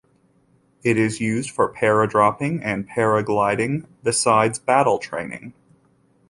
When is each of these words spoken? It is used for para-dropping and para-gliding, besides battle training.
It 0.81 0.97
is 0.97 1.21
used 1.21 1.51
for 1.51 1.67
para-dropping 1.67 2.63
and 2.63 2.87
para-gliding, 2.87 3.85
besides 4.01 4.57
battle 4.57 4.97
training. 4.97 5.53